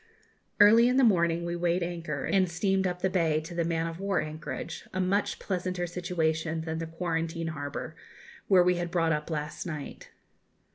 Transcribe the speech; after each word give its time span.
Early 0.59 0.87
in 0.87 0.97
the 0.97 1.03
morning 1.03 1.45
we 1.45 1.55
weighed 1.55 1.83
anchor 1.83 2.25
and 2.25 2.49
steamed 2.49 2.87
up 2.87 3.03
the 3.03 3.09
bay 3.11 3.39
to 3.41 3.53
the 3.53 3.63
man 3.63 3.85
of 3.85 3.99
war 3.99 4.19
anchorage, 4.19 4.87
a 4.91 4.99
much 4.99 5.37
pleasanter 5.37 5.85
situation 5.85 6.61
than 6.61 6.79
the 6.79 6.87
quarantine 6.87 7.49
harbour, 7.49 7.95
where 8.47 8.63
we 8.63 8.77
had 8.77 8.89
brought 8.89 9.11
up 9.11 9.29
last 9.29 9.67
night. 9.67 10.09